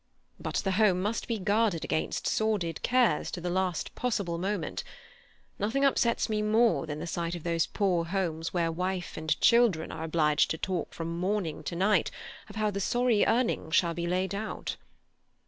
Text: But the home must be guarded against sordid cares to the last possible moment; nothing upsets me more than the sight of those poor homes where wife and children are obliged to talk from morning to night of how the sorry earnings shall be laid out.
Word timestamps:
But 0.39 0.55
the 0.63 0.71
home 0.71 0.99
must 0.99 1.27
be 1.27 1.37
guarded 1.37 1.83
against 1.83 2.25
sordid 2.25 2.81
cares 2.81 3.29
to 3.29 3.39
the 3.39 3.51
last 3.51 3.93
possible 3.93 4.39
moment; 4.39 4.83
nothing 5.59 5.85
upsets 5.85 6.27
me 6.27 6.41
more 6.41 6.87
than 6.87 6.97
the 6.97 7.05
sight 7.05 7.35
of 7.35 7.43
those 7.43 7.67
poor 7.67 8.05
homes 8.05 8.51
where 8.51 8.71
wife 8.71 9.15
and 9.15 9.39
children 9.41 9.91
are 9.91 10.03
obliged 10.03 10.49
to 10.49 10.57
talk 10.57 10.95
from 10.95 11.19
morning 11.19 11.61
to 11.65 11.75
night 11.75 12.09
of 12.49 12.55
how 12.55 12.71
the 12.71 12.81
sorry 12.81 13.23
earnings 13.27 13.75
shall 13.75 13.93
be 13.93 14.07
laid 14.07 14.33
out. 14.33 14.75